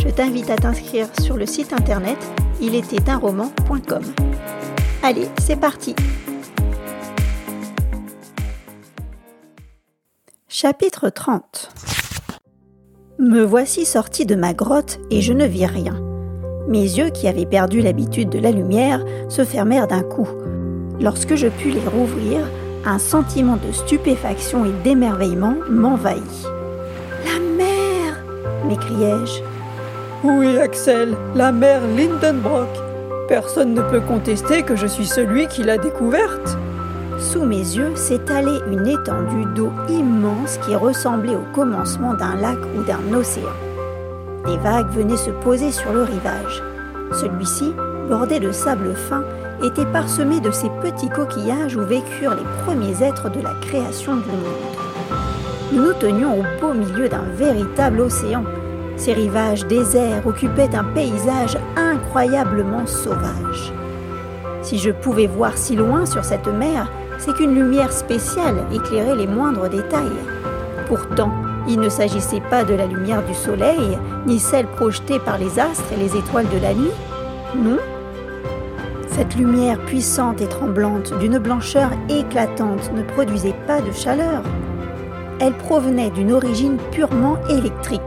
je 0.00 0.08
t'invite 0.08 0.50
à 0.50 0.56
t'inscrire 0.56 1.08
sur 1.20 1.36
le 1.36 1.46
site 1.46 1.72
internet 1.72 2.18
roman.com. 3.20 4.02
Allez, 5.02 5.28
c'est 5.40 5.56
parti 5.56 5.94
Chapitre 10.48 11.08
30 11.08 11.70
Me 13.18 13.42
voici 13.42 13.84
sorti 13.84 14.26
de 14.26 14.34
ma 14.34 14.54
grotte 14.54 14.98
et 15.10 15.20
je 15.20 15.32
ne 15.32 15.46
vis 15.46 15.66
rien. 15.66 16.00
Mes 16.68 16.82
yeux, 16.82 17.10
qui 17.10 17.28
avaient 17.28 17.46
perdu 17.46 17.80
l'habitude 17.80 18.28
de 18.28 18.38
la 18.38 18.50
lumière, 18.50 19.04
se 19.28 19.44
fermèrent 19.44 19.86
d'un 19.86 20.02
coup. 20.02 20.28
Lorsque 21.00 21.34
je 21.36 21.46
pus 21.46 21.70
les 21.70 21.86
rouvrir, 21.86 22.40
un 22.84 22.98
sentiment 22.98 23.56
de 23.56 23.72
stupéfaction 23.72 24.64
et 24.64 24.72
d'émerveillement 24.84 25.54
m'envahit. 25.70 26.22
La 27.24 27.40
mer 27.56 28.24
m'écriai-je. 28.66 29.57
Oui, 30.24 30.58
Axel, 30.58 31.16
la 31.36 31.52
mer 31.52 31.80
Lindenbrock. 31.96 32.68
Personne 33.28 33.72
ne 33.72 33.82
peut 33.82 34.00
contester 34.00 34.64
que 34.64 34.74
je 34.74 34.88
suis 34.88 35.06
celui 35.06 35.46
qui 35.46 35.62
l'a 35.62 35.78
découverte. 35.78 36.58
Sous 37.20 37.44
mes 37.44 37.58
yeux 37.58 37.94
s'étalait 37.94 38.58
une 38.68 38.88
étendue 38.88 39.44
d'eau 39.54 39.70
immense 39.88 40.58
qui 40.66 40.74
ressemblait 40.74 41.36
au 41.36 41.44
commencement 41.54 42.14
d'un 42.14 42.34
lac 42.34 42.58
ou 42.76 42.82
d'un 42.82 43.16
océan. 43.16 43.52
Des 44.44 44.56
vagues 44.56 44.90
venaient 44.90 45.16
se 45.16 45.30
poser 45.30 45.70
sur 45.70 45.92
le 45.92 46.02
rivage. 46.02 46.64
Celui-ci, 47.12 47.72
bordé 48.08 48.40
de 48.40 48.50
sable 48.50 48.96
fin, 48.96 49.22
était 49.64 49.86
parsemé 49.86 50.40
de 50.40 50.50
ces 50.50 50.70
petits 50.82 51.10
coquillages 51.10 51.76
où 51.76 51.82
vécurent 51.82 52.34
les 52.34 52.64
premiers 52.64 53.06
êtres 53.06 53.30
de 53.30 53.40
la 53.40 53.54
création 53.60 54.16
du 54.16 54.28
monde. 54.28 54.78
Nous 55.72 55.82
nous 55.84 55.92
tenions 55.92 56.40
au 56.40 56.44
beau 56.60 56.74
milieu 56.74 57.08
d'un 57.08 57.26
véritable 57.36 58.00
océan. 58.00 58.42
Ces 58.98 59.12
rivages 59.12 59.64
déserts 59.66 60.26
occupaient 60.26 60.74
un 60.74 60.84
paysage 60.84 61.56
incroyablement 61.76 62.86
sauvage. 62.86 63.72
Si 64.62 64.76
je 64.76 64.90
pouvais 64.90 65.28
voir 65.28 65.56
si 65.56 65.76
loin 65.76 66.04
sur 66.04 66.24
cette 66.24 66.48
mer, 66.48 66.90
c'est 67.18 67.32
qu'une 67.32 67.54
lumière 67.54 67.92
spéciale 67.92 68.56
éclairait 68.74 69.14
les 69.14 69.28
moindres 69.28 69.68
détails. 69.68 70.18
Pourtant, 70.88 71.32
il 71.68 71.78
ne 71.78 71.88
s'agissait 71.88 72.42
pas 72.50 72.64
de 72.64 72.74
la 72.74 72.86
lumière 72.86 73.24
du 73.24 73.34
soleil, 73.34 73.98
ni 74.26 74.40
celle 74.40 74.66
projetée 74.66 75.20
par 75.20 75.38
les 75.38 75.60
astres 75.60 75.92
et 75.92 75.96
les 75.96 76.16
étoiles 76.16 76.48
de 76.48 76.60
la 76.60 76.74
nuit. 76.74 76.90
Non. 77.56 77.78
Cette 79.10 79.36
lumière 79.36 79.78
puissante 79.80 80.40
et 80.40 80.48
tremblante, 80.48 81.16
d'une 81.18 81.38
blancheur 81.38 81.90
éclatante, 82.08 82.90
ne 82.94 83.02
produisait 83.02 83.56
pas 83.66 83.80
de 83.80 83.92
chaleur. 83.92 84.42
Elle 85.40 85.54
provenait 85.54 86.10
d'une 86.10 86.32
origine 86.32 86.78
purement 86.90 87.36
électrique, 87.48 88.00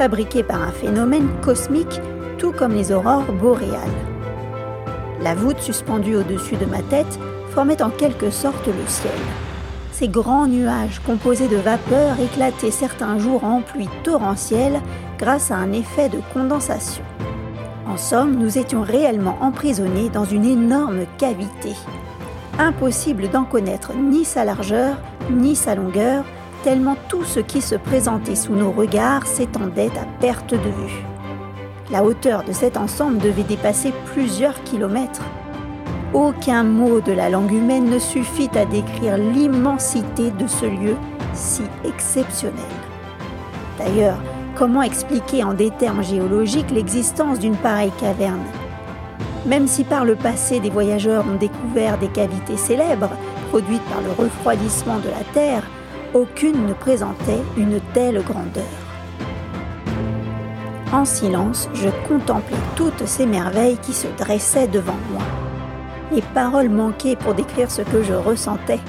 fabriquée 0.00 0.42
par 0.42 0.62
un 0.62 0.72
phénomène 0.72 1.28
cosmique, 1.42 2.00
tout 2.38 2.52
comme 2.52 2.72
les 2.72 2.90
aurores 2.90 3.30
boréales. 3.34 4.00
La 5.20 5.34
voûte 5.34 5.60
suspendue 5.60 6.16
au-dessus 6.16 6.56
de 6.56 6.64
ma 6.64 6.80
tête 6.80 7.18
formait 7.50 7.82
en 7.82 7.90
quelque 7.90 8.30
sorte 8.30 8.66
le 8.66 8.86
ciel. 8.86 9.12
Ces 9.92 10.08
grands 10.08 10.46
nuages 10.46 11.02
composés 11.04 11.48
de 11.48 11.58
vapeur 11.58 12.18
éclataient 12.18 12.70
certains 12.70 13.18
jours 13.18 13.44
en 13.44 13.60
pluie 13.60 13.90
torrentielle 14.02 14.80
grâce 15.18 15.50
à 15.50 15.56
un 15.56 15.70
effet 15.72 16.08
de 16.08 16.20
condensation. 16.32 17.04
En 17.86 17.98
somme, 17.98 18.36
nous 18.36 18.56
étions 18.56 18.80
réellement 18.80 19.36
emprisonnés 19.42 20.08
dans 20.08 20.24
une 20.24 20.46
énorme 20.46 21.04
cavité. 21.18 21.74
Impossible 22.58 23.28
d'en 23.28 23.44
connaître 23.44 23.92
ni 23.92 24.24
sa 24.24 24.46
largeur, 24.46 24.96
ni 25.30 25.54
sa 25.54 25.74
longueur, 25.74 26.24
tellement 26.62 26.96
tout 27.08 27.24
ce 27.24 27.40
qui 27.40 27.60
se 27.60 27.74
présentait 27.74 28.36
sous 28.36 28.54
nos 28.54 28.72
regards 28.72 29.26
s'étendait 29.26 29.90
à 29.98 30.04
perte 30.20 30.52
de 30.52 30.58
vue. 30.58 31.04
La 31.90 32.04
hauteur 32.04 32.44
de 32.44 32.52
cet 32.52 32.76
ensemble 32.76 33.18
devait 33.18 33.42
dépasser 33.42 33.92
plusieurs 34.06 34.62
kilomètres. 34.62 35.22
Aucun 36.12 36.62
mot 36.62 37.00
de 37.00 37.12
la 37.12 37.30
langue 37.30 37.52
humaine 37.52 37.88
ne 37.90 37.98
suffit 37.98 38.50
à 38.56 38.64
décrire 38.64 39.16
l'immensité 39.16 40.30
de 40.30 40.46
ce 40.46 40.66
lieu 40.66 40.96
si 41.34 41.62
exceptionnel. 41.84 42.54
D'ailleurs, 43.78 44.18
comment 44.56 44.82
expliquer 44.82 45.42
en 45.42 45.54
des 45.54 45.70
termes 45.70 46.02
géologiques 46.02 46.70
l'existence 46.70 47.38
d'une 47.38 47.56
pareille 47.56 47.92
caverne? 47.98 48.44
Même 49.46 49.66
si 49.66 49.84
par 49.84 50.04
le 50.04 50.16
passé 50.16 50.60
des 50.60 50.70
voyageurs 50.70 51.24
ont 51.26 51.38
découvert 51.38 51.96
des 51.98 52.08
cavités 52.08 52.56
célèbres, 52.56 53.10
produites 53.50 53.82
par 53.84 54.00
le 54.02 54.10
refroidissement 54.10 54.98
de 54.98 55.08
la 55.08 55.24
Terre, 55.32 55.62
aucune 56.14 56.66
ne 56.66 56.72
présentait 56.72 57.42
une 57.56 57.80
telle 57.94 58.22
grandeur. 58.22 58.64
En 60.92 61.04
silence, 61.04 61.68
je 61.72 61.88
contemplais 62.08 62.56
toutes 62.74 63.06
ces 63.06 63.26
merveilles 63.26 63.78
qui 63.78 63.92
se 63.92 64.08
dressaient 64.18 64.66
devant 64.66 64.96
moi. 65.12 65.22
Les 66.12 66.22
paroles 66.22 66.68
manquaient 66.68 67.14
pour 67.14 67.34
décrire 67.34 67.70
ce 67.70 67.82
que 67.82 68.02
je 68.02 68.14
ressentais. 68.14 68.80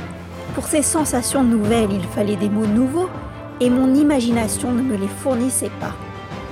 Pour 0.56 0.66
ces 0.66 0.82
sensations 0.82 1.44
nouvelles, 1.44 1.92
il 1.92 2.04
fallait 2.04 2.36
des 2.36 2.50
mots 2.50 2.66
nouveaux, 2.66 3.10
et 3.60 3.70
mon 3.70 3.94
imagination 3.94 4.72
ne 4.72 4.82
me 4.82 4.98
les 4.98 5.08
fournissait 5.08 5.72
pas. 5.80 5.94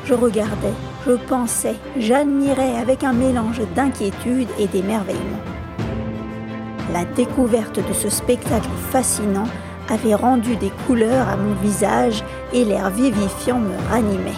Je 0.06 0.14
regardais, 0.14 0.74
je 1.08 1.14
pensais, 1.14 1.76
j'admirais 1.98 2.78
avec 2.78 3.04
un 3.04 3.14
mélange 3.14 3.62
d'inquiétude 3.76 4.48
et 4.60 4.68
d'émerveillement. 4.68 5.42
La 6.94 7.06
découverte 7.06 7.78
de 7.78 7.94
ce 7.94 8.10
spectacle 8.10 8.70
fascinant 8.92 9.48
avait 9.90 10.16
rendu 10.16 10.56
des 10.56 10.72
couleurs 10.88 11.28
à 11.28 11.36
mon 11.36 11.54
visage 11.56 12.24
et 12.54 12.66
l'air 12.66 12.90
vivifiant 12.90 13.60
me 13.60 13.76
ranimait. 13.90 14.32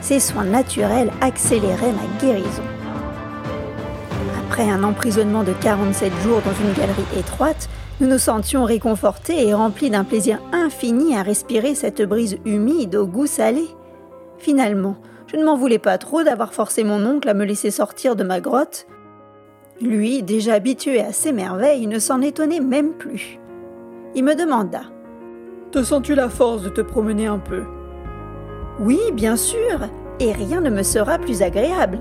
Ces 0.00 0.20
soins 0.20 0.44
naturels 0.44 1.10
accéléraient 1.20 1.92
ma 1.92 2.20
guérison. 2.20 2.62
Après 4.46 4.68
un 4.68 4.82
emprisonnement 4.82 5.44
de 5.44 5.52
47 5.52 6.12
jours 6.22 6.40
dans 6.42 6.66
une 6.66 6.74
galerie 6.74 7.18
étroite, 7.18 7.68
nous 8.00 8.08
nous 8.08 8.18
sentions 8.18 8.64
réconfortés 8.64 9.46
et 9.46 9.54
remplis 9.54 9.90
d'un 9.90 10.04
plaisir 10.04 10.38
infini 10.52 11.16
à 11.16 11.22
respirer 11.22 11.74
cette 11.74 12.02
brise 12.02 12.38
humide 12.44 12.94
au 12.96 13.06
goût 13.06 13.26
salé. 13.26 13.66
Finalement, 14.38 14.96
je 15.26 15.36
ne 15.36 15.44
m'en 15.44 15.56
voulais 15.56 15.78
pas 15.78 15.98
trop 15.98 16.22
d'avoir 16.22 16.54
forcé 16.54 16.84
mon 16.84 17.04
oncle 17.04 17.28
à 17.28 17.34
me 17.34 17.44
laisser 17.44 17.70
sortir 17.70 18.16
de 18.16 18.24
ma 18.24 18.40
grotte. 18.40 18.86
Lui, 19.80 20.22
déjà 20.22 20.54
habitué 20.54 21.00
à 21.00 21.12
ces 21.12 21.32
merveilles, 21.32 21.86
ne 21.86 21.98
s'en 21.98 22.20
étonnait 22.20 22.60
même 22.60 22.92
plus. 22.92 23.38
Il 24.14 24.24
me 24.24 24.34
demanda 24.34 24.80
Te 25.70 25.82
sens-tu 25.82 26.14
la 26.14 26.30
force 26.30 26.62
de 26.62 26.70
te 26.70 26.80
promener 26.80 27.26
un 27.26 27.38
peu? 27.38 27.64
Oui, 28.80 28.98
bien 29.12 29.36
sûr, 29.36 29.80
et 30.18 30.32
rien 30.32 30.60
ne 30.60 30.70
me 30.70 30.82
sera 30.82 31.18
plus 31.18 31.42
agréable. 31.42 31.98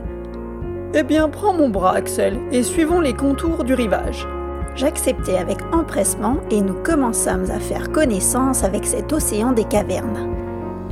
Eh 0.94 1.03
bien, 1.03 1.28
prends 1.28 1.53
mon 1.53 1.69
bras, 1.69 1.95
Axel, 1.95 2.38
et 2.51 2.63
suivons 2.63 3.01
les 3.01 3.13
contours 3.13 3.66
du 3.66 3.73
rivage. 3.73 4.25
J'acceptai 4.75 5.38
avec 5.38 5.57
empressement 5.73 6.38
et 6.50 6.62
nous 6.62 6.75
commençâmes 6.75 7.50
à 7.51 7.59
faire 7.59 7.91
connaissance 7.91 8.63
avec 8.63 8.85
cet 8.85 9.12
océan 9.12 9.51
des 9.51 9.66
cavernes. 9.66 10.34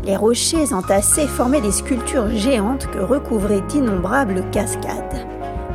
Les 0.03 0.17
rochers 0.17 0.73
entassés 0.73 1.27
formaient 1.27 1.61
des 1.61 1.71
sculptures 1.71 2.29
géantes 2.29 2.87
que 2.87 2.99
recouvraient 2.99 3.61
d'innombrables 3.61 4.43
cascades. 4.51 5.25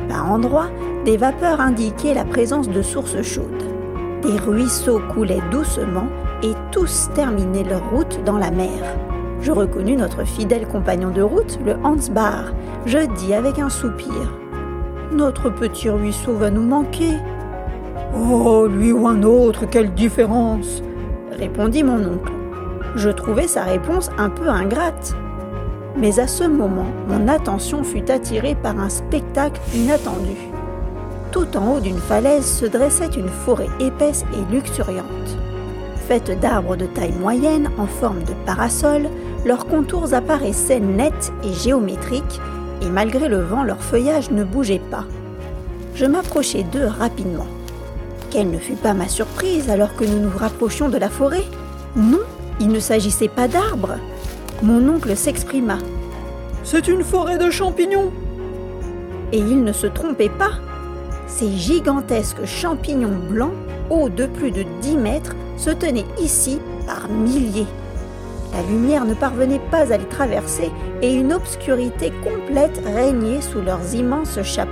Par 0.07 0.31
endroits, 0.31 0.69
des 1.03 1.17
vapeurs 1.17 1.61
indiquaient 1.61 2.13
la 2.13 2.25
présence 2.25 2.69
de 2.69 2.81
sources 2.81 3.21
chaudes. 3.23 3.70
Des 4.21 4.37
ruisseaux 4.37 5.01
coulaient 5.13 5.41
doucement 5.49 6.07
et 6.43 6.53
tous 6.71 7.09
terminaient 7.15 7.63
leur 7.63 7.89
route 7.89 8.19
dans 8.23 8.37
la 8.37 8.51
mer. 8.51 8.95
Je 9.41 9.51
reconnus 9.51 9.97
notre 9.97 10.25
fidèle 10.25 10.67
compagnon 10.67 11.09
de 11.09 11.23
route, 11.23 11.59
le 11.65 11.73
Hansbar. 11.83 12.53
Je 12.85 12.99
dis 13.17 13.33
avec 13.33 13.57
un 13.57 13.69
soupir 13.69 14.37
Notre 15.11 15.49
petit 15.49 15.89
ruisseau 15.89 16.33
va 16.33 16.51
nous 16.51 16.61
manquer. 16.61 17.17
Oh, 18.15 18.67
lui 18.67 18.91
ou 18.91 19.07
un 19.07 19.23
autre, 19.23 19.65
quelle 19.65 19.93
différence 19.93 20.83
répondit 21.31 21.83
mon 21.83 22.05
oncle. 22.05 22.31
Je 22.95 23.09
trouvais 23.09 23.47
sa 23.47 23.63
réponse 23.63 24.11
un 24.19 24.29
peu 24.29 24.47
ingrate. 24.49 25.15
Mais 25.97 26.19
à 26.19 26.27
ce 26.27 26.43
moment, 26.43 26.87
mon 27.07 27.27
attention 27.27 27.83
fut 27.83 28.11
attirée 28.11 28.55
par 28.55 28.79
un 28.79 28.89
spectacle 28.89 29.59
inattendu. 29.73 30.37
Tout 31.31 31.55
en 31.55 31.75
haut 31.75 31.79
d'une 31.79 31.99
falaise 31.99 32.45
se 32.45 32.65
dressait 32.65 33.07
une 33.07 33.29
forêt 33.29 33.69
épaisse 33.79 34.25
et 34.33 34.53
luxuriante. 34.53 35.05
Faite 36.07 36.37
d'arbres 36.41 36.75
de 36.75 36.85
taille 36.85 37.13
moyenne 37.13 37.69
en 37.77 37.87
forme 37.87 38.23
de 38.23 38.33
parasol, 38.45 39.07
leurs 39.45 39.65
contours 39.65 40.13
apparaissaient 40.13 40.81
nets 40.81 41.31
et 41.43 41.53
géométriques, 41.53 42.41
et 42.81 42.89
malgré 42.89 43.29
le 43.29 43.41
vent, 43.41 43.63
leur 43.63 43.81
feuillage 43.81 44.29
ne 44.31 44.43
bougeait 44.43 44.81
pas. 44.91 45.05
Je 45.95 46.05
m'approchai 46.05 46.63
d'eux 46.63 46.85
rapidement. 46.85 47.47
Quelle 48.29 48.51
ne 48.51 48.57
fut 48.57 48.75
pas 48.75 48.93
ma 48.93 49.07
surprise 49.07 49.69
alors 49.69 49.95
que 49.95 50.03
nous 50.03 50.19
nous 50.19 50.37
rapprochions 50.37 50.89
de 50.89 50.97
la 50.97 51.09
forêt? 51.09 51.45
Non, 51.95 52.21
il 52.59 52.69
ne 52.69 52.79
s'agissait 52.79 53.27
pas 53.29 53.47
d'arbres. 53.47 53.95
Mon 54.63 54.87
oncle 54.89 55.15
s'exprima. 55.15 55.77
C'est 56.63 56.87
une 56.87 57.03
forêt 57.03 57.37
de 57.37 57.49
champignons. 57.49 58.11
Et 59.31 59.39
il 59.39 59.63
ne 59.63 59.71
se 59.71 59.87
trompait 59.87 60.29
pas. 60.29 60.51
Ces 61.31 61.49
gigantesques 61.57 62.45
champignons 62.45 63.17
blancs, 63.29 63.53
hauts 63.89 64.09
de 64.09 64.25
plus 64.25 64.51
de 64.51 64.65
10 64.81 64.97
mètres, 64.97 65.35
se 65.57 65.69
tenaient 65.69 66.05
ici 66.19 66.59
par 66.85 67.07
milliers. 67.07 67.67
La 68.53 68.61
lumière 68.63 69.05
ne 69.05 69.13
parvenait 69.13 69.61
pas 69.71 69.93
à 69.93 69.97
les 69.97 70.07
traverser 70.07 70.69
et 71.01 71.13
une 71.13 71.31
obscurité 71.31 72.11
complète 72.23 72.81
régnait 72.85 73.41
sous 73.41 73.61
leurs 73.61 73.95
immenses 73.95 74.41
chapeaux. 74.43 74.71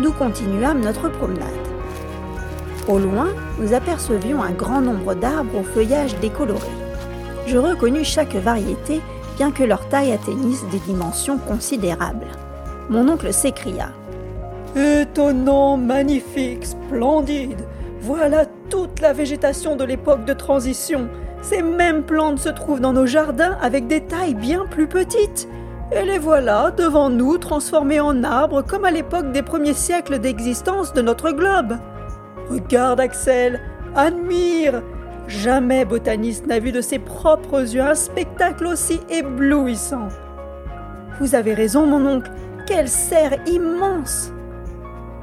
Nous 0.00 0.12
continuâmes 0.12 0.80
notre 0.80 1.10
promenade. 1.10 1.44
Au 2.88 2.98
loin, 2.98 3.28
nous 3.60 3.74
apercevions 3.74 4.42
un 4.42 4.52
grand 4.52 4.80
nombre 4.80 5.14
d'arbres 5.14 5.60
au 5.60 5.62
feuillage 5.62 6.18
décoloré. 6.20 6.70
Je 7.46 7.58
reconnus 7.58 8.08
chaque 8.08 8.34
variété, 8.34 9.02
bien 9.36 9.52
que 9.52 9.62
leur 9.62 9.86
taille 9.90 10.12
atteignisse 10.12 10.64
des 10.72 10.80
dimensions 10.80 11.36
considérables. 11.36 12.32
Mon 12.88 13.08
oncle 13.08 13.32
s'écria 13.32 13.90
Étonnant, 14.76 15.76
magnifique, 15.76 16.66
splendide. 16.66 17.64
Voilà 18.00 18.44
toute 18.70 19.00
la 19.00 19.12
végétation 19.12 19.76
de 19.76 19.84
l'époque 19.84 20.24
de 20.24 20.32
transition. 20.32 21.08
Ces 21.42 21.62
mêmes 21.62 22.02
plantes 22.02 22.40
se 22.40 22.48
trouvent 22.48 22.80
dans 22.80 22.92
nos 22.92 23.06
jardins 23.06 23.56
avec 23.62 23.86
des 23.86 24.00
tailles 24.00 24.34
bien 24.34 24.66
plus 24.68 24.88
petites. 24.88 25.48
Et 25.92 26.04
les 26.04 26.18
voilà 26.18 26.72
devant 26.76 27.08
nous 27.08 27.38
transformées 27.38 28.00
en 28.00 28.24
arbres 28.24 28.62
comme 28.62 28.84
à 28.84 28.90
l'époque 28.90 29.30
des 29.30 29.42
premiers 29.42 29.74
siècles 29.74 30.18
d'existence 30.18 30.92
de 30.92 31.02
notre 31.02 31.30
globe. 31.30 31.78
Regarde 32.50 32.98
Axel, 32.98 33.60
admire. 33.94 34.82
Jamais 35.28 35.84
botaniste 35.84 36.48
n'a 36.48 36.58
vu 36.58 36.72
de 36.72 36.80
ses 36.80 36.98
propres 36.98 37.60
yeux 37.60 37.80
un 37.80 37.94
spectacle 37.94 38.66
aussi 38.66 39.00
éblouissant. 39.08 40.08
Vous 41.20 41.36
avez 41.36 41.54
raison, 41.54 41.86
mon 41.86 42.04
oncle. 42.06 42.32
Quelle 42.66 42.88
serre 42.88 43.38
immense 43.46 44.33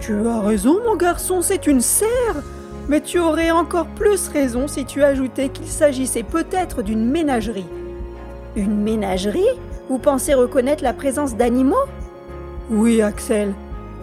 Tu 0.02 0.28
as 0.28 0.40
raison, 0.40 0.80
mon 0.84 0.96
garçon, 0.96 1.44
c'est 1.44 1.68
une 1.68 1.80
serre. 1.80 2.42
Mais 2.90 3.02
tu 3.02 3.20
aurais 3.20 3.52
encore 3.52 3.86
plus 3.86 4.28
raison 4.30 4.68
si 4.68 4.84
tu 4.84 5.04
ajoutais 5.04 5.50
qu'il 5.50 5.68
s'agissait 5.68 6.24
peut-être 6.24 6.82
d'une 6.82 7.08
ménagerie. 7.08 7.68
Une 8.56 8.82
ménagerie? 8.82 9.60
Vous 9.90 10.00
pensez 10.00 10.34
reconnaître 10.34 10.84
la 10.84 10.94
présence 10.94 11.36
d'animaux? 11.36 11.86
Oui, 12.72 13.02
Axel. 13.04 13.54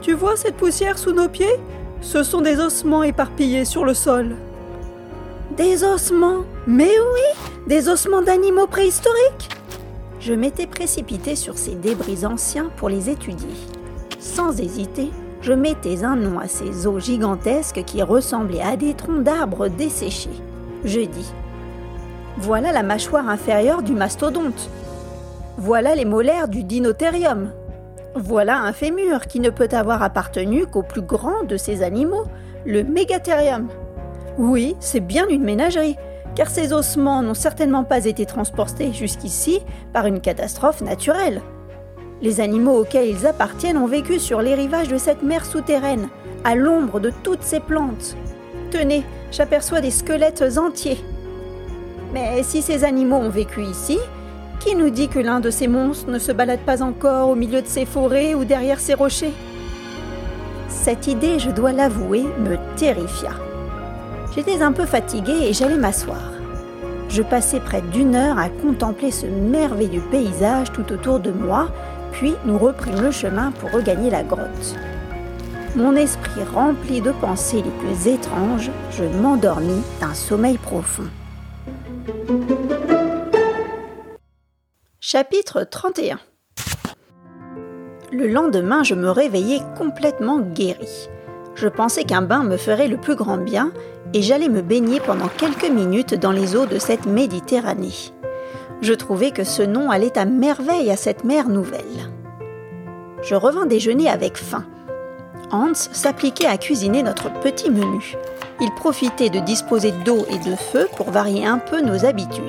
Tu 0.00 0.12
vois 0.14 0.36
cette 0.36 0.54
poussière 0.54 0.98
sous 0.98 1.12
nos 1.12 1.28
pieds? 1.28 1.58
Ce 2.00 2.22
sont 2.22 2.42
des 2.42 2.60
ossements 2.60 3.02
éparpillés 3.02 3.64
sur 3.64 3.84
le 3.84 3.92
sol. 3.92 4.36
Des 5.56 5.82
ossements? 5.82 6.44
Mais 6.68 6.92
oui 6.92 7.50
Des 7.66 7.88
ossements 7.88 8.22
d'animaux 8.22 8.68
préhistoriques? 8.68 9.48
Je 10.20 10.32
m'étais 10.32 10.68
précipité 10.68 11.34
sur 11.34 11.58
ces 11.58 11.74
débris 11.74 12.24
anciens 12.24 12.70
pour 12.76 12.88
les 12.88 13.10
étudier. 13.10 13.48
Sans 14.20 14.60
hésiter, 14.60 15.10
je 15.40 15.52
mettais 15.52 16.04
un 16.04 16.16
nom 16.16 16.38
à 16.38 16.48
ces 16.48 16.86
os 16.86 17.04
gigantesques 17.04 17.84
qui 17.84 18.02
ressemblaient 18.02 18.62
à 18.62 18.76
des 18.76 18.94
troncs 18.94 19.22
d'arbres 19.22 19.68
desséchés. 19.68 20.42
Je 20.84 21.00
dis 21.00 21.32
Voilà 22.38 22.72
la 22.72 22.82
mâchoire 22.82 23.28
inférieure 23.28 23.82
du 23.82 23.92
mastodonte. 23.92 24.70
Voilà 25.56 25.94
les 25.94 26.04
molaires 26.04 26.48
du 26.48 26.64
dinotherium. 26.64 27.50
Voilà 28.14 28.60
un 28.60 28.72
fémur 28.72 29.26
qui 29.26 29.38
ne 29.40 29.50
peut 29.50 29.68
avoir 29.70 30.02
appartenu 30.02 30.66
qu'au 30.66 30.82
plus 30.82 31.02
grand 31.02 31.44
de 31.44 31.56
ces 31.56 31.82
animaux, 31.82 32.24
le 32.66 32.82
mégatherium. 32.82 33.68
Oui, 34.38 34.76
c'est 34.80 35.00
bien 35.00 35.26
une 35.28 35.44
ménagerie, 35.44 35.96
car 36.34 36.48
ces 36.48 36.72
ossements 36.72 37.22
n'ont 37.22 37.34
certainement 37.34 37.84
pas 37.84 38.04
été 38.06 38.26
transportés 38.26 38.92
jusqu'ici 38.92 39.60
par 39.92 40.06
une 40.06 40.20
catastrophe 40.20 40.80
naturelle. 40.80 41.42
Les 42.20 42.40
animaux 42.40 42.80
auxquels 42.80 43.08
ils 43.08 43.26
appartiennent 43.26 43.78
ont 43.78 43.86
vécu 43.86 44.18
sur 44.18 44.42
les 44.42 44.54
rivages 44.54 44.88
de 44.88 44.98
cette 44.98 45.22
mer 45.22 45.44
souterraine, 45.44 46.08
à 46.44 46.56
l'ombre 46.56 46.98
de 46.98 47.12
toutes 47.22 47.42
ces 47.42 47.60
plantes. 47.60 48.16
Tenez, 48.70 49.04
j'aperçois 49.30 49.80
des 49.80 49.92
squelettes 49.92 50.44
entiers. 50.58 50.98
Mais 52.12 52.42
si 52.42 52.60
ces 52.60 52.84
animaux 52.84 53.16
ont 53.16 53.30
vécu 53.30 53.62
ici, 53.62 53.98
qui 54.58 54.74
nous 54.74 54.90
dit 54.90 55.08
que 55.08 55.20
l'un 55.20 55.38
de 55.38 55.50
ces 55.50 55.68
monstres 55.68 56.10
ne 56.10 56.18
se 56.18 56.32
balade 56.32 56.60
pas 56.60 56.82
encore 56.82 57.28
au 57.28 57.36
milieu 57.36 57.62
de 57.62 57.68
ces 57.68 57.86
forêts 57.86 58.34
ou 58.34 58.44
derrière 58.44 58.80
ces 58.80 58.94
rochers? 58.94 59.32
Cette 60.68 61.06
idée, 61.06 61.38
je 61.38 61.50
dois 61.50 61.72
l'avouer, 61.72 62.22
me 62.22 62.56
terrifia. 62.76 63.30
J'étais 64.34 64.60
un 64.62 64.72
peu 64.72 64.86
fatiguée 64.86 65.48
et 65.48 65.52
j'allais 65.52 65.76
m'asseoir. 65.76 66.32
Je 67.08 67.22
passais 67.22 67.60
près 67.60 67.80
d'une 67.80 68.14
heure 68.14 68.38
à 68.38 68.48
contempler 68.48 69.10
ce 69.10 69.26
merveilleux 69.26 70.02
paysage 70.10 70.72
tout 70.72 70.92
autour 70.92 71.20
de 71.20 71.30
moi 71.30 71.68
puis 72.18 72.34
nous 72.44 72.58
reprîmes 72.58 73.00
le 73.00 73.12
chemin 73.12 73.52
pour 73.52 73.70
regagner 73.70 74.10
la 74.10 74.24
grotte. 74.24 74.76
Mon 75.76 75.94
esprit 75.94 76.42
rempli 76.52 77.00
de 77.00 77.12
pensées 77.12 77.62
les 77.62 77.70
plus 77.70 78.08
étranges, 78.08 78.70
je 78.90 79.04
m'endormis 79.04 79.82
d'un 80.00 80.14
sommeil 80.14 80.58
profond. 80.58 81.04
Chapitre 84.98 85.62
31 85.62 86.18
Le 88.10 88.26
lendemain, 88.26 88.82
je 88.82 88.94
me 88.94 89.10
réveillai 89.10 89.60
complètement 89.76 90.40
guéri. 90.40 91.08
Je 91.54 91.68
pensais 91.68 92.04
qu'un 92.04 92.22
bain 92.22 92.42
me 92.42 92.56
ferait 92.56 92.88
le 92.88 92.96
plus 92.96 93.14
grand 93.14 93.38
bien 93.38 93.70
et 94.12 94.22
j'allais 94.22 94.48
me 94.48 94.62
baigner 94.62 94.98
pendant 95.00 95.28
quelques 95.28 95.70
minutes 95.70 96.14
dans 96.14 96.32
les 96.32 96.56
eaux 96.56 96.66
de 96.66 96.78
cette 96.78 97.06
Méditerranée. 97.06 98.12
Je 98.80 98.92
trouvais 98.94 99.32
que 99.32 99.44
ce 99.44 99.62
nom 99.62 99.90
allait 99.90 100.16
à 100.16 100.24
merveille 100.24 100.90
à 100.90 100.96
cette 100.96 101.24
mer 101.24 101.48
nouvelle. 101.48 102.10
Je 103.22 103.34
revins 103.34 103.66
déjeuner 103.66 104.08
avec 104.08 104.36
faim. 104.36 104.64
Hans 105.50 105.74
s'appliquait 105.74 106.46
à 106.46 106.58
cuisiner 106.58 107.02
notre 107.02 107.32
petit 107.40 107.70
menu. 107.70 108.14
Il 108.60 108.70
profitait 108.74 109.30
de 109.30 109.40
disposer 109.40 109.92
d'eau 110.04 110.26
et 110.30 110.38
de 110.38 110.54
feu 110.54 110.88
pour 110.96 111.10
varier 111.10 111.46
un 111.46 111.58
peu 111.58 111.80
nos 111.80 112.04
habitudes. 112.04 112.42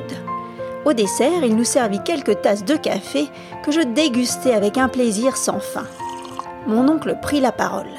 Au 0.85 0.93
dessert, 0.93 1.43
il 1.43 1.55
nous 1.55 1.63
servit 1.63 2.03
quelques 2.03 2.41
tasses 2.41 2.65
de 2.65 2.75
café 2.75 3.27
que 3.63 3.71
je 3.71 3.81
dégustais 3.81 4.53
avec 4.53 4.77
un 4.77 4.87
plaisir 4.87 5.35
sans 5.35 5.59
fin. 5.59 5.85
Mon 6.67 6.87
oncle 6.87 7.17
prit 7.21 7.41
la 7.41 7.51
parole. 7.51 7.89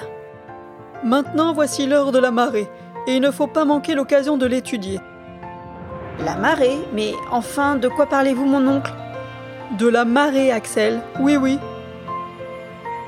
Maintenant, 1.05 1.53
voici 1.53 1.87
l'heure 1.87 2.13
de 2.13 2.19
la 2.19 2.31
marée, 2.31 2.69
et 3.07 3.15
il 3.15 3.21
ne 3.21 3.31
faut 3.31 3.47
pas 3.47 3.65
manquer 3.65 3.95
l'occasion 3.95 4.37
de 4.37 4.47
l'étudier. 4.47 5.01
La 6.25 6.37
marée 6.37 6.79
Mais 6.93 7.15
enfin, 7.31 7.77
de 7.77 7.89
quoi 7.89 8.07
parlez-vous, 8.07 8.45
mon 8.45 8.67
oncle? 8.67 8.93
De 9.79 9.89
la 9.89 10.05
marée, 10.05 10.53
Axel. 10.53 11.01
Oui, 11.19 11.37
oui. 11.37 11.59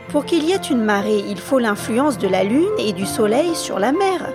Pour 0.08 0.24
qu'il 0.24 0.44
y 0.44 0.52
ait 0.52 0.56
une 0.56 0.84
marée, 0.84 1.24
il 1.28 1.38
faut 1.38 1.58
l'influence 1.58 2.18
de 2.18 2.28
la 2.28 2.44
Lune 2.44 2.78
et 2.78 2.92
du 2.92 3.06
Soleil 3.06 3.54
sur 3.54 3.78
la 3.78 3.92
mer. 3.92 4.28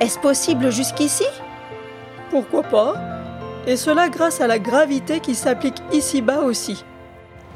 Est-ce 0.00 0.18
possible 0.18 0.70
jusqu'ici? 0.70 1.26
Pourquoi 2.30 2.62
pas? 2.62 2.94
Et 3.66 3.76
cela 3.76 4.08
grâce 4.08 4.40
à 4.40 4.46
la 4.46 4.58
gravité 4.58 5.20
qui 5.20 5.34
s'applique 5.34 5.82
ici-bas 5.92 6.40
aussi. 6.40 6.84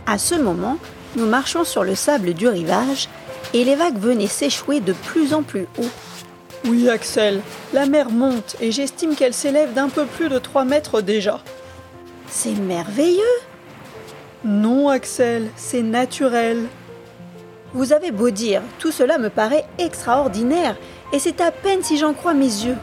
À 0.06 0.18
ce 0.18 0.34
moment, 0.34 0.76
nous 1.16 1.26
marchons 1.26 1.64
sur 1.64 1.84
le 1.84 1.94
sable 1.94 2.34
du 2.34 2.48
rivage 2.48 3.08
et 3.54 3.64
les 3.64 3.76
vagues 3.76 3.98
venaient 3.98 4.26
s'échouer 4.26 4.80
de 4.80 4.92
plus 4.92 5.32
en 5.32 5.42
plus 5.42 5.66
haut. 5.78 5.90
Oui, 6.66 6.88
Axel, 6.88 7.42
la 7.74 7.84
mer 7.84 8.10
monte 8.10 8.56
et 8.58 8.72
j'estime 8.72 9.14
qu'elle 9.14 9.34
s'élève 9.34 9.74
d'un 9.74 9.90
peu 9.90 10.06
plus 10.06 10.30
de 10.30 10.38
3 10.38 10.64
mètres 10.64 11.02
déjà. 11.02 11.40
C'est 12.26 12.54
merveilleux 12.54 13.20
Non, 14.44 14.88
Axel, 14.88 15.50
c'est 15.56 15.82
naturel. 15.82 16.64
Vous 17.74 17.92
avez 17.92 18.12
beau 18.12 18.30
dire, 18.30 18.62
tout 18.78 18.92
cela 18.92 19.18
me 19.18 19.28
paraît 19.28 19.66
extraordinaire, 19.78 20.76
et 21.12 21.18
c'est 21.18 21.42
à 21.42 21.50
peine 21.50 21.82
si 21.82 21.98
j'en 21.98 22.14
crois 22.14 22.32
mes 22.32 22.44
yeux. 22.44 22.76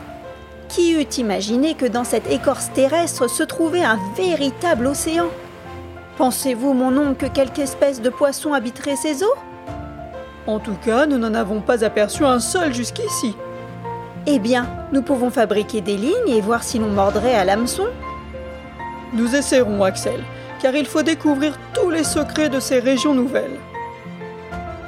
Qui 0.70 0.94
eût 0.94 1.08
imaginé 1.18 1.74
que 1.74 1.88
dans 1.88 2.04
cette 2.04 2.30
écorce 2.30 2.72
terrestre 2.74 3.28
se 3.28 3.42
trouvait 3.42 3.84
un 3.84 4.00
véritable 4.16 4.86
océan? 4.86 5.30
Pensez-vous, 6.18 6.74
mon 6.74 6.96
oncle, 6.98 7.26
que 7.26 7.34
quelque 7.34 7.62
espèce 7.62 8.00
de 8.00 8.10
poisson 8.10 8.54
habiterait 8.54 8.96
ces 8.96 9.24
eaux? 9.24 9.36
En 10.46 10.60
tout 10.60 10.78
cas, 10.86 11.08
nous 11.08 11.18
n'en 11.18 11.34
avons 11.34 11.62
pas 11.62 11.84
aperçu 11.84 12.24
un 12.24 12.40
seul 12.40 12.76
jusqu'ici. 12.76 13.36
Eh 14.28 14.38
bien, 14.38 14.68
nous 14.92 15.02
pouvons 15.02 15.32
fabriquer 15.32 15.82
des 15.82 15.98
lignes 15.98 16.28
et 16.28 16.42
voir 16.42 16.62
si 16.64 16.78
l'on 16.78 16.90
mordrait 16.90 17.34
à 17.34 17.44
l'hameçon. 17.44 17.88
Nous 19.14 19.36
essaierons, 19.36 19.84
Axel, 19.84 20.24
car 20.62 20.76
il 20.76 20.86
faut 20.86 21.02
découvrir 21.02 21.58
tous 21.74 21.90
les 21.90 22.04
secrets 22.04 22.50
de 22.50 22.60
ces 22.60 22.80
régions 22.80 23.16
nouvelles. 23.16 23.58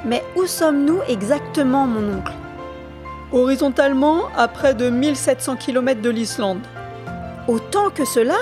Mais 0.04 0.22
où 0.36 0.46
sommes-nous 0.46 1.00
exactement, 1.08 1.86
mon 1.86 2.18
oncle? 2.18 2.32
Horizontalement, 3.32 4.28
à 4.36 4.46
près 4.46 4.74
de 4.74 4.88
1700 4.88 5.56
km 5.56 6.00
de 6.00 6.10
l'Islande. 6.10 6.64
Autant 7.48 7.90
que 7.90 8.04
cela? 8.04 8.38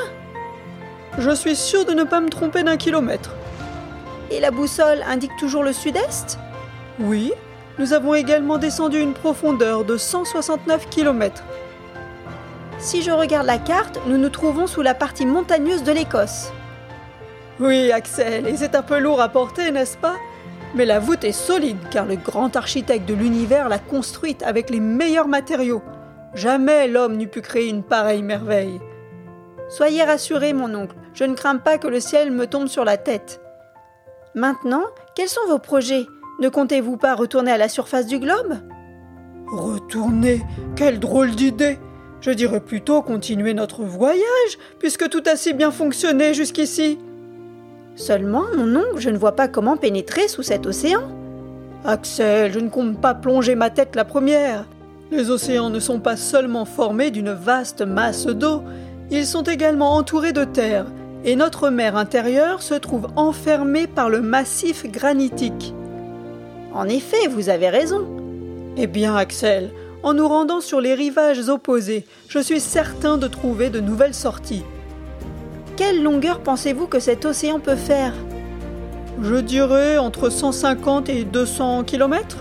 Je 1.18 1.30
suis 1.30 1.56
sûr 1.56 1.86
de 1.86 1.92
ne 1.92 2.04
pas 2.04 2.20
me 2.20 2.28
tromper 2.28 2.62
d'un 2.64 2.76
kilomètre. 2.76 3.30
Et 4.30 4.40
la 4.40 4.50
boussole 4.50 5.02
indique 5.08 5.36
toujours 5.38 5.62
le 5.62 5.72
sud-est? 5.72 6.38
Oui, 7.00 7.32
nous 7.78 7.92
avons 7.92 8.14
également 8.14 8.58
descendu 8.58 9.00
une 9.00 9.14
profondeur 9.14 9.84
de 9.84 9.96
169 9.96 10.88
km. 10.88 11.42
Si 12.78 13.02
je 13.02 13.10
regarde 13.10 13.46
la 13.46 13.58
carte, 13.58 14.00
nous 14.06 14.18
nous 14.18 14.28
trouvons 14.28 14.66
sous 14.66 14.82
la 14.82 14.94
partie 14.94 15.26
montagneuse 15.26 15.84
de 15.84 15.92
l'Écosse. 15.92 16.52
Oui, 17.60 17.92
Axel, 17.92 18.46
et 18.46 18.56
c'est 18.56 18.74
un 18.74 18.82
peu 18.82 18.98
lourd 18.98 19.20
à 19.20 19.28
porter, 19.28 19.70
n'est-ce 19.70 19.96
pas? 19.96 20.16
Mais 20.74 20.84
la 20.84 20.98
voûte 20.98 21.22
est 21.22 21.32
solide, 21.32 21.78
car 21.90 22.06
le 22.06 22.16
grand 22.16 22.56
architecte 22.56 23.06
de 23.06 23.14
l'univers 23.14 23.68
l'a 23.68 23.78
construite 23.78 24.42
avec 24.42 24.70
les 24.70 24.80
meilleurs 24.80 25.28
matériaux. 25.28 25.82
Jamais 26.34 26.88
l'homme 26.88 27.16
n'eût 27.16 27.28
pu 27.28 27.42
créer 27.42 27.68
une 27.68 27.82
pareille 27.82 28.22
merveille. 28.22 28.80
Soyez 29.68 30.02
rassuré, 30.02 30.52
mon 30.52 30.74
oncle, 30.74 30.96
je 31.14 31.24
ne 31.24 31.34
crains 31.34 31.58
pas 31.58 31.78
que 31.78 31.88
le 31.88 32.00
ciel 32.00 32.30
me 32.30 32.46
tombe 32.46 32.68
sur 32.68 32.84
la 32.84 32.96
tête. 32.96 33.40
Maintenant, 34.34 34.84
quels 35.14 35.28
sont 35.28 35.46
vos 35.46 35.58
projets? 35.58 36.06
Ne 36.42 36.48
comptez-vous 36.48 36.96
pas 36.96 37.14
retourner 37.14 37.52
à 37.52 37.56
la 37.56 37.68
surface 37.68 38.08
du 38.08 38.18
globe? 38.18 38.56
Retourner? 39.46 40.42
Quelle 40.74 40.98
drôle 40.98 41.30
d'idée 41.36 41.78
Je 42.20 42.32
dirais 42.32 42.58
plutôt 42.58 43.00
continuer 43.00 43.54
notre 43.54 43.84
voyage, 43.84 44.58
puisque 44.80 45.08
tout 45.08 45.22
a 45.26 45.36
si 45.36 45.52
bien 45.52 45.70
fonctionné 45.70 46.34
jusqu'ici. 46.34 46.98
Seulement, 47.94 48.42
mon 48.56 48.74
oncle, 48.74 48.98
je 48.98 49.10
ne 49.10 49.18
vois 49.18 49.36
pas 49.36 49.46
comment 49.46 49.76
pénétrer 49.76 50.26
sous 50.26 50.42
cet 50.42 50.66
océan. 50.66 51.02
Axel, 51.84 52.52
je 52.52 52.58
ne 52.58 52.70
compte 52.70 53.00
pas 53.00 53.14
plonger 53.14 53.54
ma 53.54 53.70
tête 53.70 53.94
la 53.94 54.04
première. 54.04 54.64
Les 55.12 55.30
océans 55.30 55.70
ne 55.70 55.78
sont 55.78 56.00
pas 56.00 56.16
seulement 56.16 56.64
formés 56.64 57.12
d'une 57.12 57.30
vaste 57.30 57.82
masse 57.82 58.26
d'eau, 58.26 58.64
ils 59.12 59.26
sont 59.26 59.44
également 59.44 59.94
entourés 59.94 60.32
de 60.32 60.42
terre, 60.42 60.86
et 61.24 61.36
notre 61.36 61.70
mer 61.70 61.94
intérieure 61.96 62.62
se 62.62 62.74
trouve 62.74 63.06
enfermée 63.14 63.86
par 63.86 64.10
le 64.10 64.22
massif 64.22 64.90
granitique. 64.90 65.72
En 66.74 66.88
effet, 66.88 67.28
vous 67.28 67.48
avez 67.48 67.68
raison. 67.68 68.06
Eh 68.76 68.86
bien, 68.86 69.14
Axel, 69.14 69.70
en 70.02 70.14
nous 70.14 70.26
rendant 70.26 70.60
sur 70.60 70.80
les 70.80 70.94
rivages 70.94 71.48
opposés, 71.48 72.06
je 72.28 72.38
suis 72.38 72.60
certain 72.60 73.18
de 73.18 73.28
trouver 73.28 73.70
de 73.70 73.80
nouvelles 73.80 74.14
sorties. 74.14 74.64
Quelle 75.76 76.02
longueur 76.02 76.40
pensez-vous 76.40 76.86
que 76.86 77.00
cet 77.00 77.24
océan 77.24 77.60
peut 77.60 77.76
faire? 77.76 78.14
Je 79.22 79.36
dirais 79.36 79.98
entre 79.98 80.30
150 80.30 81.08
et 81.08 81.24
200 81.24 81.84
km. 81.84 82.38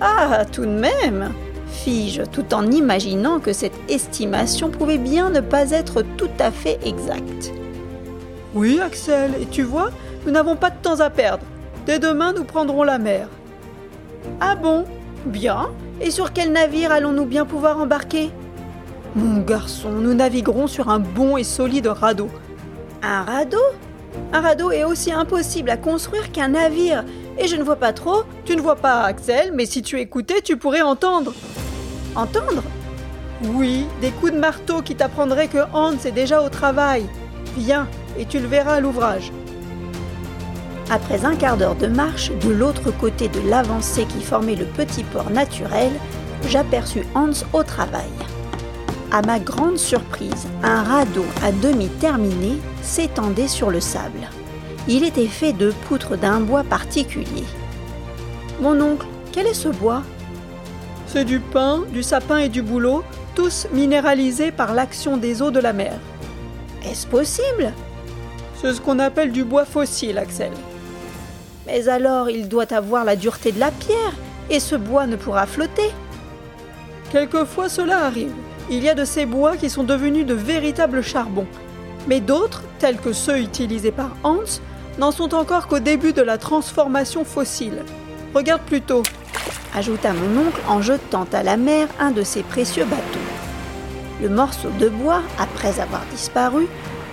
Ah, 0.00 0.44
tout 0.44 0.66
de 0.66 0.66
même 0.66 1.32
fis-je, 1.68 2.22
tout 2.22 2.54
en 2.54 2.70
imaginant 2.70 3.40
que 3.40 3.52
cette 3.52 3.78
estimation 3.88 4.70
pouvait 4.70 4.98
bien 4.98 5.30
ne 5.30 5.40
pas 5.40 5.70
être 5.70 6.02
tout 6.16 6.30
à 6.38 6.50
fait 6.50 6.78
exacte? 6.84 7.52
Oui, 8.54 8.80
Axel, 8.80 9.32
et 9.40 9.46
tu 9.46 9.62
vois, 9.62 9.90
nous 10.24 10.32
n'avons 10.32 10.56
pas 10.56 10.70
de 10.70 10.76
temps 10.82 11.00
à 11.00 11.10
perdre. 11.10 11.44
Dès 11.86 11.98
demain, 11.98 12.32
nous 12.32 12.44
prendrons 12.44 12.82
la 12.82 12.98
mer. 12.98 13.28
Ah 14.40 14.54
bon? 14.54 14.84
Bien. 15.26 15.68
Et 16.00 16.10
sur 16.10 16.32
quel 16.32 16.52
navire 16.52 16.92
allons-nous 16.92 17.26
bien 17.26 17.44
pouvoir 17.44 17.78
embarquer? 17.78 18.30
Mon 19.16 19.40
garçon, 19.40 19.90
nous 19.90 20.14
naviguerons 20.14 20.66
sur 20.66 20.88
un 20.88 20.98
bon 20.98 21.36
et 21.36 21.44
solide 21.44 21.86
radeau. 21.86 22.28
Un 23.02 23.22
radeau? 23.22 23.62
Un 24.32 24.40
radeau 24.40 24.70
est 24.70 24.84
aussi 24.84 25.12
impossible 25.12 25.70
à 25.70 25.76
construire 25.76 26.30
qu'un 26.32 26.48
navire. 26.48 27.04
Et 27.38 27.46
je 27.46 27.56
ne 27.56 27.62
vois 27.62 27.76
pas 27.76 27.92
trop. 27.92 28.22
Tu 28.44 28.56
ne 28.56 28.60
vois 28.60 28.76
pas, 28.76 29.02
Axel, 29.02 29.52
mais 29.54 29.66
si 29.66 29.82
tu 29.82 30.00
écoutais, 30.00 30.40
tu 30.42 30.56
pourrais 30.56 30.82
entendre. 30.82 31.34
Entendre? 32.14 32.62
Oui, 33.54 33.86
des 34.00 34.10
coups 34.10 34.32
de 34.32 34.38
marteau 34.38 34.82
qui 34.82 34.96
t'apprendraient 34.96 35.46
que 35.46 35.58
Hans 35.72 35.96
est 36.04 36.12
déjà 36.12 36.42
au 36.42 36.48
travail. 36.48 37.04
Viens, 37.56 37.86
et 38.18 38.24
tu 38.24 38.40
le 38.40 38.48
verras 38.48 38.74
à 38.74 38.80
l'ouvrage. 38.80 39.32
Après 40.90 41.26
un 41.26 41.36
quart 41.36 41.58
d'heure 41.58 41.74
de 41.74 41.86
marche, 41.86 42.32
de 42.32 42.48
l'autre 42.48 42.90
côté 42.90 43.28
de 43.28 43.40
l'avancée 43.46 44.06
qui 44.06 44.22
formait 44.22 44.56
le 44.56 44.64
petit 44.64 45.04
port 45.04 45.28
naturel, 45.30 45.90
j'aperçus 46.48 47.04
Hans 47.14 47.44
au 47.52 47.62
travail. 47.62 48.08
À 49.12 49.20
ma 49.20 49.38
grande 49.38 49.76
surprise, 49.76 50.46
un 50.62 50.82
radeau 50.82 51.26
à 51.42 51.52
demi 51.52 51.88
terminé 51.88 52.56
s'étendait 52.80 53.48
sur 53.48 53.70
le 53.70 53.80
sable. 53.80 54.30
Il 54.88 55.04
était 55.04 55.26
fait 55.26 55.52
de 55.52 55.72
poutres 55.88 56.16
d'un 56.16 56.40
bois 56.40 56.64
particulier. 56.64 57.44
Mon 58.60 58.80
oncle, 58.80 59.06
quel 59.30 59.46
est 59.46 59.54
ce 59.54 59.68
bois? 59.68 60.02
C'est 61.06 61.26
du 61.26 61.40
pin, 61.40 61.82
du 61.92 62.02
sapin 62.02 62.38
et 62.38 62.48
du 62.48 62.62
bouleau, 62.62 63.04
tous 63.34 63.66
minéralisés 63.72 64.52
par 64.52 64.72
l'action 64.72 65.18
des 65.18 65.42
eaux 65.42 65.50
de 65.50 65.60
la 65.60 65.74
mer. 65.74 65.94
Est-ce 66.82 67.06
possible? 67.06 67.72
C'est 68.60 68.72
ce 68.72 68.80
qu'on 68.80 68.98
appelle 68.98 69.32
du 69.32 69.44
bois 69.44 69.66
fossile, 69.66 70.18
Axel. 70.18 70.50
Mais 71.68 71.88
alors 71.88 72.30
il 72.30 72.48
doit 72.48 72.72
avoir 72.72 73.04
la 73.04 73.14
dureté 73.14 73.52
de 73.52 73.60
la 73.60 73.70
pierre, 73.70 74.14
et 74.48 74.58
ce 74.58 74.74
bois 74.74 75.06
ne 75.06 75.16
pourra 75.16 75.46
flotter. 75.46 75.90
Quelquefois 77.12 77.68
cela 77.68 78.06
arrive. 78.06 78.32
Il 78.70 78.82
y 78.82 78.88
a 78.88 78.94
de 78.94 79.04
ces 79.04 79.26
bois 79.26 79.56
qui 79.56 79.68
sont 79.68 79.84
devenus 79.84 80.24
de 80.24 80.34
véritables 80.34 81.02
charbons. 81.02 81.46
Mais 82.06 82.20
d'autres, 82.20 82.62
tels 82.78 82.96
que 82.96 83.12
ceux 83.12 83.38
utilisés 83.38 83.92
par 83.92 84.16
Hans, 84.24 84.60
n'en 84.98 85.10
sont 85.10 85.34
encore 85.34 85.68
qu'au 85.68 85.78
début 85.78 86.14
de 86.14 86.22
la 86.22 86.38
transformation 86.38 87.24
fossile. 87.24 87.84
Regarde 88.34 88.62
plutôt, 88.62 89.02
ajouta 89.74 90.14
mon 90.14 90.48
oncle 90.48 90.60
en 90.68 90.80
jetant 90.80 91.26
à 91.32 91.42
la 91.42 91.58
mer 91.58 91.86
un 92.00 92.12
de 92.12 92.22
ses 92.22 92.42
précieux 92.42 92.84
bateaux. 92.86 93.02
Le 94.22 94.30
morceau 94.30 94.70
de 94.80 94.88
bois, 94.88 95.20
après 95.38 95.80
avoir 95.80 96.02
disparu, 96.10 96.66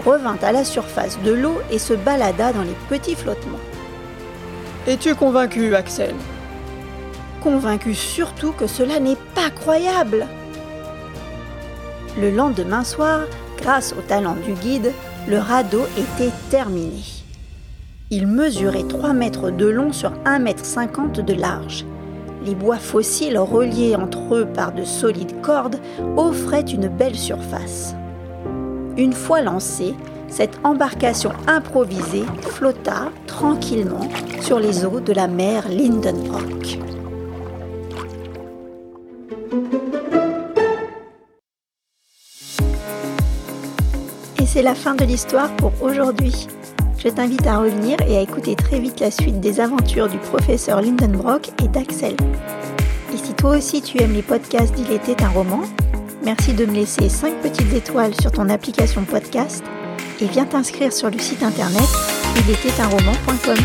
revint 0.05 0.37
à 0.41 0.53
la 0.53 0.63
surface 0.63 1.19
de 1.25 1.31
l'eau 1.31 1.57
et 1.71 1.79
se 1.79 1.93
balada 1.93 2.53
dans 2.53 2.63
les 2.63 2.75
petits 2.89 3.15
flottements. 3.15 3.59
Es-tu 4.87 5.15
convaincu, 5.15 5.73
Axel? 5.73 6.13
Convaincu 7.41 7.95
surtout 7.95 8.51
que 8.51 8.67
cela 8.67 8.99
n'est 8.99 9.17
pas 9.33 9.49
croyable. 9.49 10.27
Le 12.21 12.29
lendemain 12.29 12.83
soir, 12.83 13.21
grâce 13.57 13.95
au 13.97 14.01
talent 14.01 14.35
du 14.45 14.53
guide, 14.53 14.93
le 15.27 15.39
radeau 15.39 15.81
était 15.97 16.31
terminé. 16.51 17.01
Il 18.11 18.27
mesurait 18.27 18.83
3 18.87 19.13
mètres 19.13 19.49
de 19.49 19.65
long 19.65 19.91
sur 19.91 20.13
1 20.23 20.37
mètre 20.37 20.63
50 20.63 21.19
de 21.19 21.33
large. 21.33 21.83
Les 22.45 22.53
bois 22.53 22.77
fossiles 22.77 23.39
reliés 23.39 23.95
entre 23.95 24.35
eux 24.35 24.45
par 24.45 24.71
de 24.71 24.83
solides 24.83 25.41
cordes 25.41 25.79
offraient 26.15 26.61
une 26.61 26.89
belle 26.89 27.15
surface. 27.15 27.95
Une 28.97 29.13
fois 29.13 29.41
lancée, 29.41 29.95
cette 30.35 30.59
embarcation 30.65 31.31
improvisée 31.47 32.25
flotta 32.41 33.09
tranquillement 33.25 34.09
sur 34.41 34.59
les 34.59 34.83
eaux 34.83 34.99
de 34.99 35.13
la 35.13 35.27
mer 35.27 35.69
Lindenbrock. 35.69 36.77
Et 44.41 44.45
c'est 44.45 44.61
la 44.61 44.75
fin 44.75 44.93
de 44.93 45.05
l'histoire 45.05 45.55
pour 45.55 45.71
aujourd'hui. 45.81 46.47
Je 46.97 47.07
t'invite 47.07 47.47
à 47.47 47.59
revenir 47.59 47.97
et 48.05 48.17
à 48.17 48.21
écouter 48.21 48.57
très 48.57 48.79
vite 48.79 48.99
la 48.99 49.11
suite 49.11 49.39
des 49.39 49.61
aventures 49.61 50.09
du 50.09 50.17
professeur 50.17 50.81
Lindenbrock 50.81 51.47
et 51.63 51.69
d'Axel. 51.69 52.17
Et 53.13 53.17
si 53.17 53.33
toi 53.35 53.55
aussi 53.55 53.81
tu 53.81 54.01
aimes 54.01 54.13
les 54.13 54.21
podcasts 54.21 54.75
d'Il 54.75 54.91
était 54.91 55.23
un 55.23 55.29
roman, 55.29 55.61
merci 56.25 56.51
de 56.51 56.65
me 56.65 56.73
laisser 56.73 57.07
5 57.07 57.35
petites 57.41 57.71
étoiles 57.71 58.19
sur 58.19 58.33
ton 58.33 58.49
application 58.49 59.05
podcast 59.05 59.63
et 60.21 60.27
viens 60.27 60.45
t'inscrire 60.45 60.93
sur 60.93 61.09
le 61.09 61.19
site 61.19 61.43
internet 61.43 61.87
roman.com. 62.87 63.57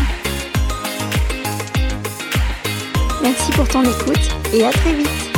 Merci 3.21 3.51
pour 3.51 3.67
ton 3.67 3.83
écoute 3.83 4.29
et 4.53 4.65
à 4.65 4.71
très 4.71 4.93
vite 4.93 5.30